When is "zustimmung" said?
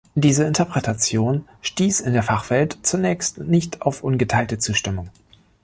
4.57-5.11